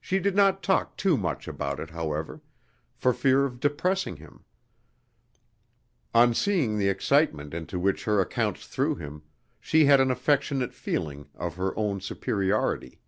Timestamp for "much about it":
1.18-1.90